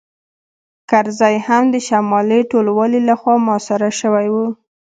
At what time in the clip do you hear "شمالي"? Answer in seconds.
1.87-2.41